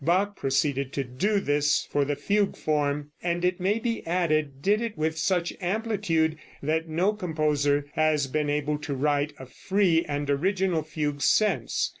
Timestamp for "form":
2.57-3.11